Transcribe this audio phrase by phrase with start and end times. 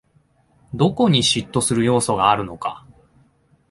[0.73, 2.87] どこに嫉妬する要素があるのか